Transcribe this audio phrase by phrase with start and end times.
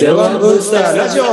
[0.00, 1.24] ゼロワンブースターラジオ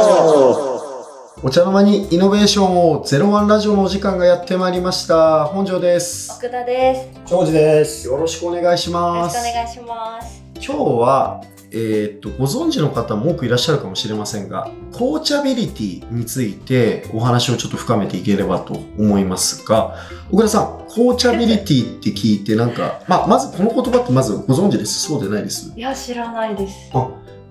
[1.42, 5.46] お茶の間にイノベーションをゼロワンラジオのお時間がやってまいりました。
[5.46, 6.34] 本庄です。
[6.34, 6.94] 奥田で
[7.26, 7.30] す。
[7.30, 8.06] 庄司です。
[8.08, 9.38] よろしくお願いしよろます。
[9.38, 10.44] しくお願いします。
[10.56, 11.42] 今日は、
[11.72, 19.96] えーっと、ご存知の方も多くいらっしゃるかもしれませんが、コーチャビリティについてお話をちょっと深めていければと思いますが、
[20.30, 25.08] 小倉さん、コーチャビリティって聞いてなんか、まあ、まずこの言葉ってまずご存知です？
[25.08, 25.72] そうでないです？
[25.74, 26.74] いや、知らないです。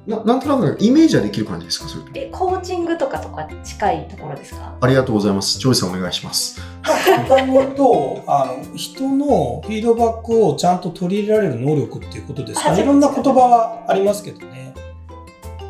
[0.06, 1.88] ななんとなくイメージはできる感じですか？
[1.88, 4.76] それえ、コーチングとかとか近いところですか？
[4.80, 5.58] ありがとうございます。
[5.58, 6.60] ジョイさんお願いします。
[6.82, 12.70] 簡単に言うと、あの、人のフィードバックをちゃんと取り入れられる能力っていうことですか？
[12.70, 12.82] あね。
[12.82, 14.72] いろんな言葉はありますけどね。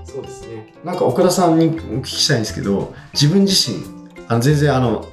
[0.04, 0.74] そうですね。
[0.84, 3.78] なんか奥田さんにお聞きしたいんですけど、自分自身、
[4.28, 5.06] あの全然あの、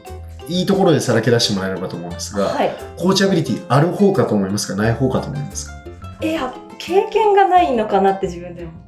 [0.49, 2.75] いいところでさらけ出してもらえればと思うんですが、はい。
[2.97, 5.73] coachability ある方かと思いますか、ない方かと思いますか？
[6.21, 8.82] いや、経験がないのかなって自分で思ってます。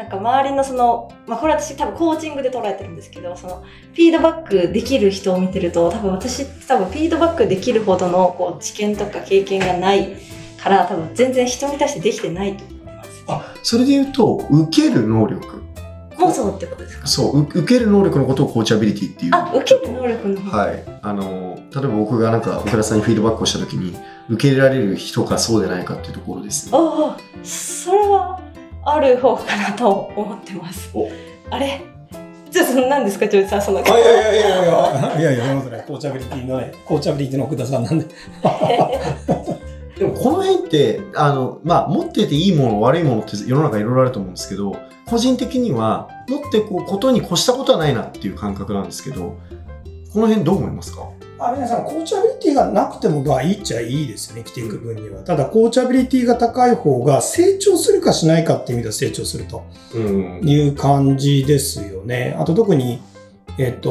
[0.00, 3.56] なんか周りのその、まあこれ私多分コーチングで捉えてるんですけど、その
[3.92, 10.16] フィードバックできる人を見てると、多分私多分フィードバックできるほどのこう知見とか経験がない
[10.56, 13.10] から、多分全然人に対してできてないと思います。
[13.28, 15.60] あ、それで言うと、受ける能力？
[16.18, 17.06] もうそうってことですか？
[17.06, 19.34] そう、う受ける能力のことをコーチャビリティっていう。
[19.34, 20.56] あ、受ける能力の方。
[20.56, 20.82] はい。
[21.02, 23.94] あの、例えば僕がなんか奥田さんにフィードバックをしたときに、
[24.30, 26.72] 受け入れられる人かそうでないかっていうところですね。
[26.74, 28.39] ああ、それは
[28.92, 31.08] ある方かなと思ってますお。
[31.50, 31.82] あれ？
[32.50, 33.80] ちょっと何ですか、ジョージさん、その。
[33.80, 35.86] いやいやいやいやいや、いやいや、そんなことない。
[35.86, 38.06] コーチャビリティのね、コーチャビリティの奥田さんなんで。
[39.98, 44.74] でもこの辺って、あの、まあ、持ってていいもの、悪いものって世の中いろいろあると思うんですけど、
[45.06, 49.36] 個人的には、持ってこう、ことに越したことはないなっていう感覚なんですけど、
[50.12, 51.02] この辺どう思いますか？
[51.40, 55.22] あ皆さん、コーチャビリティがなくても、まあいいっちゃいいですよね、生きていく分には。
[55.22, 60.40] ただ、コーチャビリティが高い方が成長するかしないかっていう意味では成長するとうん。
[60.48, 62.36] いう感じですよね。
[62.38, 63.00] あと特に、
[63.56, 63.90] えっと、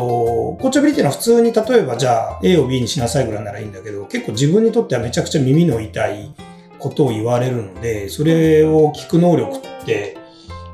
[0.61, 6.33] コーチャビリティは普通に例えばじゃあ A を B にしなさいぐらいならいいんだけど、結構自分にとってはめちゃくちゃ耳の痛い
[6.77, 10.17] ことを言われるので、それを聞く能力って、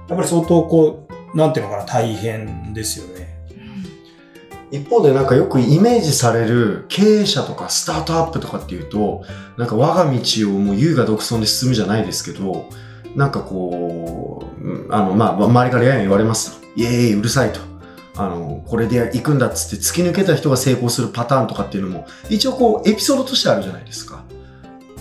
[0.09, 3.25] やっぱり相当こう、なんていうのかな、大変ですよね。
[4.72, 9.24] 一方でなんかよくイメージされる経営者とかスタートアップとかっていうと、
[9.58, 12.70] なんか我が道をもう優雅独尊で進むじゃないですけど、
[13.16, 16.66] なんかこう、あの、まあ、周りからやや言われますと。
[16.75, 17.59] イエーイ、うるさいと。
[18.18, 24.25] あの、これで行くんだっつって突き抜けた人が成功するパターンとかっていうのも、一応こう、エピソードとしてあるじゃないですか。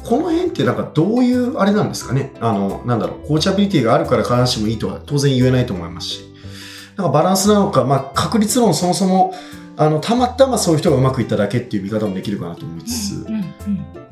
[0.05, 6.34] この辺ってなんかどういうあれなんですかねあの、なんだろう、コーチャビリティがあるから必ずしもいいとは当然言えないと思いますし。
[6.97, 9.34] なんかバランスなのか、まあ確率論そもそも、
[9.77, 14.05] あの、たまたまそういう人がうまくいっただけっていう見方もできるかなと思いつつ、うんうん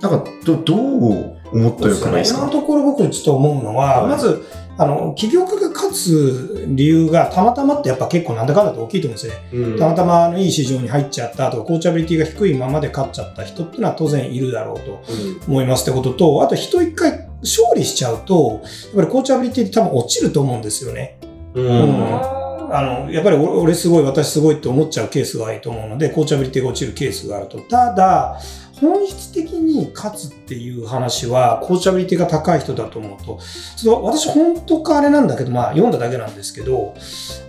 [0.00, 4.10] なんかど、どう思ったらよくないですか今のところ僕ちょっと思うのは、はい。
[4.10, 4.42] まず、
[4.78, 9.48] あの、起業家が勝つ理由がたまたまってやっぱ結構なんだかんだと大きいと思うんですよね。
[9.52, 9.78] うん。
[9.78, 15.02] たまたまあのいい市場に入っちゃったとか、コーチャビリティが低いままで勝っちゃった人っていうのは当然いるだろうと
[15.46, 21.19] 思いますってことと、あと人一回勝利しちゃうと、やっぱりコーチャビリティって多分落ちると思うんですよね。
[21.54, 22.40] うんうん
[22.72, 27.58] あの、やっぱり俺俺すごい、私すごいって思っちゃうケースが多いと思うので、コーチャビリティが落ちるケースがあると。
[27.58, 28.40] ただ、
[28.80, 33.38] 本質的に勝つっていう話は、コーチャビリティが高い人だと思うと、
[33.76, 36.94] ちょっと私本当かあれなんだけど、まあ読んだだけなんですけど、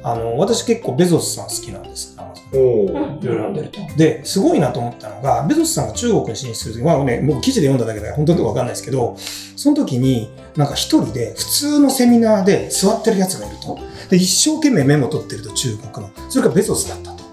[0.03, 2.17] あの、私結構ベゾスさん好きなんです。
[2.51, 3.79] いろいろ読んでると。
[3.95, 9.15] で、すごいなと思ったのが、ベゾスさんが中国に進出するとき、まあね、僕記事で読んだだけで本当にわかんないですけど、
[9.55, 13.90] その時に、なんか一人で普通のセミナーで座ってるやつがいると。
[14.11, 16.11] で、一生懸命メモ取ってると、中国の。
[16.29, 17.23] それがベゾスだったと。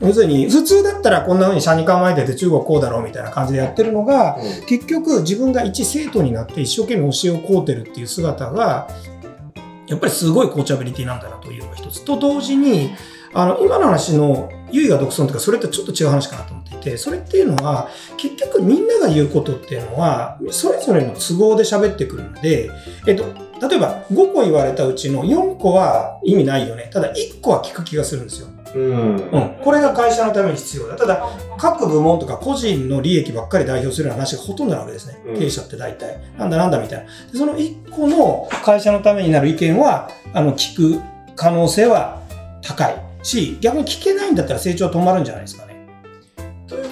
[0.00, 8.88] 要するに、普通だったらこんな風に車に構えてて中国こうだろうみたいな感じでやってるのが、結局自分が一生徒になって一生懸命教えを請うてるっていう姿が、
[9.86, 12.04] やっぱりすごいコーチャビリティなんだなというのが一つ。
[12.06, 12.90] と同時に、
[13.34, 22.70] あの、今の話の優位が独尊とか、それとちょっと違う話かなと思ってそれっていうのは、結局みんなが言うことっていうのは、それぞれの都合で喋ってくるので、
[23.06, 23.24] えっと、
[23.68, 26.90] 例えば5個言われたうちの4個は意味ないよね。
[26.92, 28.48] ただ1個は聞く気がするんですよ。
[28.74, 29.56] うんうん。
[29.62, 30.96] これが会社のために必要だ。
[30.96, 35.22] ただ、各部門とか個人の利益ばっかり代表するような話がほとんどなわけですね。
[35.26, 36.20] うん経営者って大体。
[36.38, 37.04] なんだなんだみたいな。
[37.04, 41.00] でその1個の会社のためになる意見は、あの、聞く
[41.36, 42.22] 可能性は
[42.62, 45.71] 高いし、逆に聞けないんだったら成長は止まるんじゃないですかね。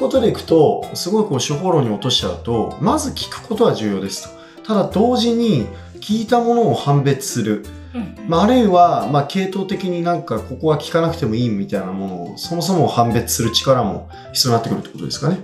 [0.01, 4.41] ことでいくと、すごいこう手法論に落としちゃうと、まず聞くことは重要ですと。
[4.67, 5.67] ただ同時に
[6.01, 7.65] 聞いたものを判別する。
[7.95, 15.39] うんまあ、あるいは、まあ、系統的になんかここは聞かなくてもいいみたいなものをそもそも判別する力も必要になってくるってことですかね。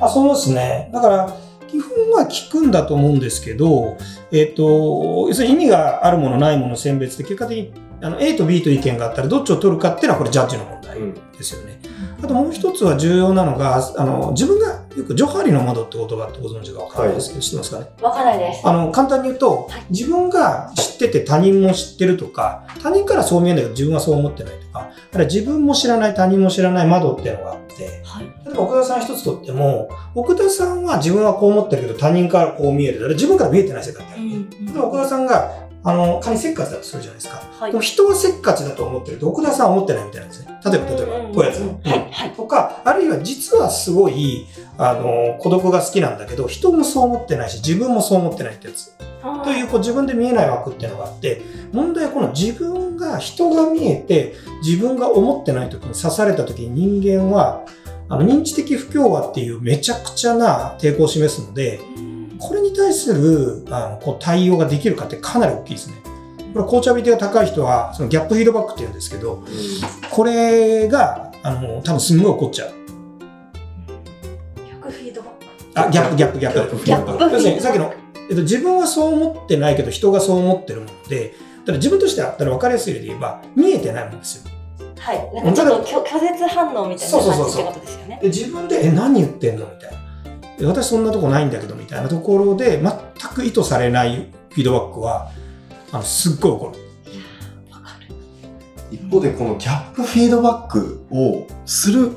[0.00, 0.90] あそうですね。
[0.92, 1.36] だから、
[1.68, 3.96] 基本は聞くんだと思うんですけど、
[4.32, 10.98] えっ、と、要するに意味があるものないもの選別って結果的にあの A と B と意見があったらどっちを取るかっていうのはこれジャッジの問題
[11.36, 11.78] ですよね。
[12.22, 17.86] あともう一つは重要なのが、あの、自分がよくジョハリの窓って言葉ってご存知かわかんないですけど、知ってますかね？
[18.02, 18.66] わかんないです。
[18.66, 28.24] あの、簡単に言うと、自分が知ってて他人も知ってるとか、他人からそう見えるんだけど自分はそう思ってないとか、あるいは自分も知らない他人も知らない窓っていうのがあって、はい。
[28.46, 32.94] 例えば奥田さん一つとっても、奥田さんは自分はこう思ってるけど他人からこう見える。
[32.98, 34.22] だから自分から見えてない世界ってある。
[34.22, 37.42] んでも奥田さんが、あの、仮にせっかちだとするじゃないですか。
[37.58, 40.58] はいでも人はせっかちだと思ってると、奥田さんは思ってないみたいなんですね。
[40.64, 41.58] 例えば、例えば、こうやつ。
[41.60, 42.30] はい、はい。
[42.32, 44.46] とか、あるいは実はすごい、
[44.76, 48.92] あの、孤独が好きなんだけど、人もそう思ってないし、自分もそう思ってないってやつ。
[49.44, 51.42] という、こう自分で見えない枠っていうのがあって、
[51.72, 57.64] 問題はこの自分が、人が見えて、自分が思ってない時に刺された時に人間は、
[58.08, 61.80] あの、認知的不協和っていうめちゃくちゃな抵抗を示すので、
[62.38, 65.96] これに対するあのこう対応ができるかってかなり大きいですね。
[66.52, 69.44] これ、コーチャビリティが高い人は、そのギャップフィードバックって言うんですけど、
[70.10, 72.72] これが、あの、多分すんごい起こっちゃう。
[74.68, 75.30] 逆フィードバッ
[75.74, 75.88] ク。
[75.88, 76.84] あ、ギャップ、ギャップ、ギャップ。
[76.84, 77.92] ギャップ要するに、さっきの、
[78.30, 84.50] えっと、自分はそう思ってないけど、人がそう思ってるもので、だから自分としては、だ分かりやすい例で言えば、見えてないものですよ。
[84.98, 85.30] はい。
[85.34, 88.18] なんかちょっと拒拒絶反応みたいな感じってことですよね。
[88.22, 89.98] で、自分で、え、何言ってんのみたいな。
[90.60, 95.30] え私そんなとこないんだけど、みたいなところで、全く意図されないフィードバックは、
[95.92, 96.88] あの、すっごい起こる。
[98.90, 102.12] 一方でこのギャップフィードバックをする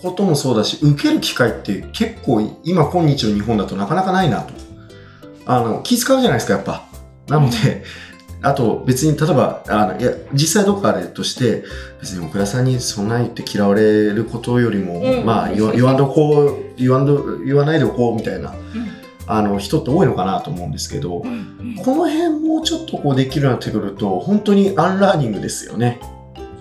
[0.00, 4.54] こともそうだし受ける機会って結構今今日の日本だとなかなかないなと。
[5.44, 6.86] あの気使うじゃないですかやっぱ。
[7.28, 7.84] なので
[8.40, 11.64] あと別に例えばあのいや実際どっかあれとして
[12.00, 18.54] 別に奥田さんにそんなん言って嫌われることよりも、うんまあ言わ言わんとこう言わんと言わないでおこうみたいな
[19.26, 26.00] あの人って多いのかなと思うんですけど、うんうんこの辺もうちょっとこうできるようになってくると本当にアンラーニングですよね。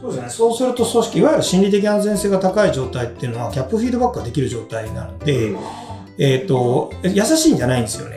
[0.01, 0.29] そうですね。
[0.29, 5.56] そうすると組織、いわゆる心理的安全性が高い状態っていうのは、ギャップフィードバックができる状態なので、
[6.18, 8.16] えっ、と、優しいんじゃないんですよね。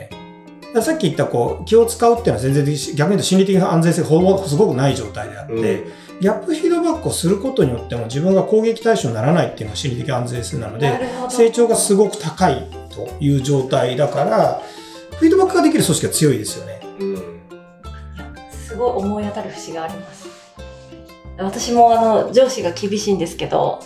[0.79, 5.91] さっき言ったこう気を使うっていうのは全然逆に言うと心理的な安全性がほぼすごくない状態であって、うん
[6.21, 10.99] ギャップフィードバックをすることによっても自分が攻撃対象にならないっていうのが心理的安全性なのなで
[11.31, 14.61] 成長がすごく高いという状態だから
[15.17, 16.79] フィードバックができる組織は強いですよね。
[18.51, 20.27] すごい思い当たる節があります。
[21.39, 23.79] 私もあの上司が厳しいんですけど、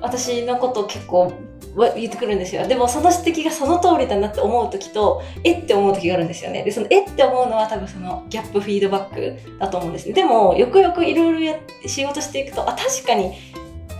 [0.00, 1.32] 私のこと結構わ
[1.76, 2.66] 言ってくるんですよ。
[2.66, 6.62] でもその指摘がその通りだなって思う時と、えって思う時があるんですよね。
[6.62, 10.12] で、そのえって思うのは多分そのギャップフィードバックだと思うんですね。
[10.14, 13.34] でも、よくよくいろいろや仕事していくと、あ、確かに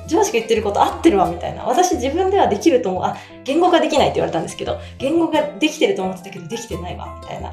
[0.09, 1.65] 上司が言ってること合ってるわみたいな。
[1.65, 3.03] 私自分ではできると思う。
[3.05, 7.53] あ、言語化できないって言われたんですけど、言語ができてると思ってたけどできてないわみたいな。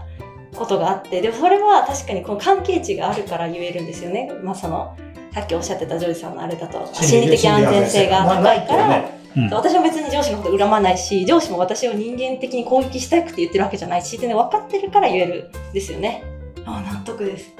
[0.57, 4.31] ことがあってでもそれは確かにこの関係値があるから言えるんですよね。
[4.43, 4.97] まあその
[5.31, 9.05] さっきおっしゃってたジョージさんのあれだと心理的安全性が高いから、
[9.37, 16.23] うん私も別に上司のこと恨まないし上司も私を人間的に攻撃したくて言ってるわけじゃないしってね分かってるから言えるんですよね。
[16.65, 17.53] あ納得です。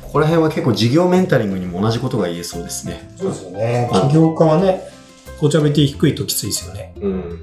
[0.00, 3.10] ここら辺は結構事業メンタリングにも同じことが言えそうですね。
[3.16, 3.90] そうですよね。
[4.08, 4.82] 起業家はね、
[5.40, 6.92] コーチャビリティ低いときついですよね。
[7.00, 7.40] うん、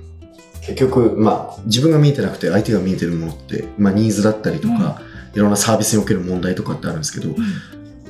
[0.61, 5.01] 結局、まあ、自分が見えてなくて相手が見えてるものって、まあ、ニーズだったりとか、
[5.33, 7.35] いろんなサービスにおける問題とかってあるんですけど、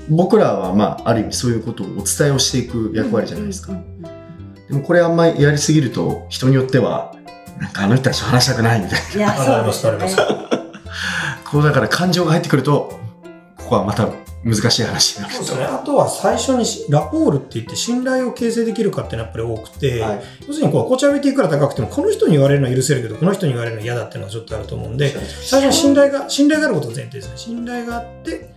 [0.09, 3.71] 僕らは、まあ、ある意味そういうことをお伝えをしていく役割じゃないですか。
[3.71, 4.18] うんうんうん
[4.69, 7.15] でもこれあんまりやりすぎると、人によっては、
[7.59, 9.15] なんかあの人たちと話したくないみたいな。
[9.15, 12.99] いやそうですよねありますこうだから感情が入ってくると、
[13.57, 14.07] ここはまた
[14.43, 15.43] 難しい話になると。
[15.43, 15.75] そうですね。
[15.75, 28.49] あとは最初にしラポールって言って信頼を形成できるかっていうのはやっぱり多くて、はい要するにこうコーチャビリティいくら高くてもこの人に言われるのは許せるけどこの人に言われるのは嫌だっていうのはちょっとあると思うんで最初に信頼が信頼があることが前提ですね信頼があって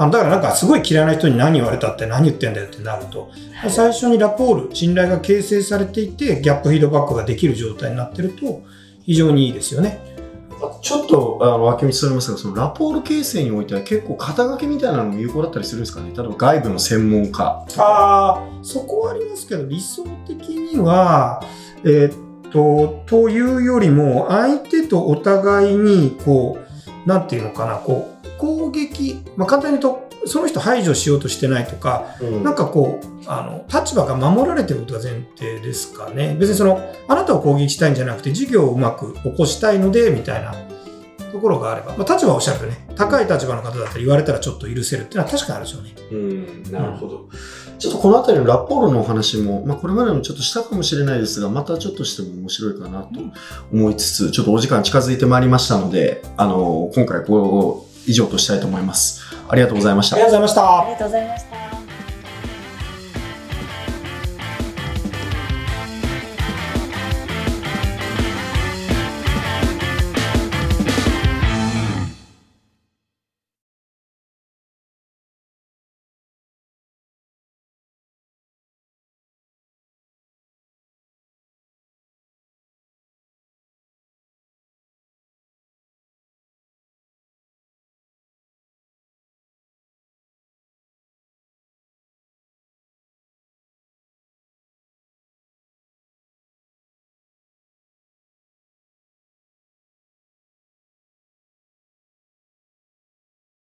[0.00, 3.30] あのだからなんかすごい嫌いな人に何言われたって何言ってんだよってなると
[3.68, 8.62] 最初にラポール信頼が形成されていてギャップフィードバックができる状態になってると
[9.04, 10.00] 非常にいいですよね。
[10.80, 16.12] ちょっとあの脇道それますが、そのラポール形成においては結構肩書きみたいなのも有効だったりするんですかね？
[16.16, 17.66] 例えば外部の専門家。
[17.76, 21.42] あーそこはありますけど理想的には、
[21.84, 26.58] えーっとというよりも相手とお互いにこ
[27.06, 28.09] うなんていうのかなこう
[28.40, 36.36] 攻撃、まあ、簡単に言うとその人排除しようとしてないとかなんかこうあの立場が守られてることが前提ですかね。
[36.38, 40.54] 別にそのあなたを攻撃したいんじゃなくて事業をうまく起こしたいのでみたいな
[41.32, 42.86] ところがあれば、まあ、立場はおっしゃるとね。
[42.96, 45.94] 高い立場の方だったら言われたらちょっと許せるっていうのは確かにあるでしょうね。
[46.10, 47.28] うん、なるほど。
[47.78, 53.20] ちょっとこの辺りのラポールのお話も、まあ、これまでもちょっとしたかもしれないですが、またちょっとしても面白いかなと
[53.72, 59.20] 思いつつ、ちょっとお時間近づいてまいりましたので、あの、今回これを以上としたいと思います。
[59.48, 61.59] ありがとうございましたありがとうございましたありがとうございました。